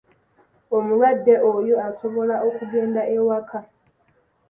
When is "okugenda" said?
2.47-3.01